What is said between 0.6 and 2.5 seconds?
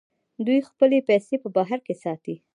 خپلې پیسې په بهر کې ساتي.